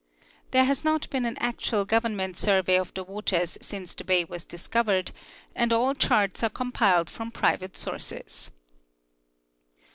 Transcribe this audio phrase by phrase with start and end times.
[0.49, 4.45] There has not been an actual government survey of the Avaters since the bay was
[4.45, 5.11] discovered,
[5.53, 8.49] and all charts are compiled from private sources.